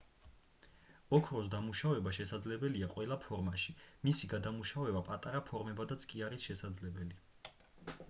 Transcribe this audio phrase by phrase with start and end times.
[1.17, 3.77] ოქროს დამუშავება შესაძლებელია ყველა ფორმაში
[4.09, 7.25] მისი გადამუშავება პატარა ფორმებადაც კი არის შესაძლებელი